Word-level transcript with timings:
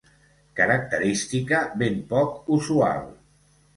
Característica 0.59 1.59
ben 1.83 1.99
poc 2.15 2.51
usual. 2.57 3.05